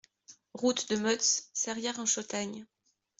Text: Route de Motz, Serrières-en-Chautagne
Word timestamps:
Route 0.55 0.89
de 0.89 0.95
Motz, 0.95 1.51
Serrières-en-Chautagne 1.53 2.65